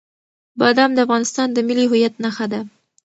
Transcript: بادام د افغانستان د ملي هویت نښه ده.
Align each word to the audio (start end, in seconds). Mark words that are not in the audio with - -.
بادام 0.59 0.91
د 0.93 0.99
افغانستان 1.05 1.47
د 1.51 1.57
ملي 1.67 1.85
هویت 1.91 2.13
نښه 2.23 2.45
ده. 2.51 2.61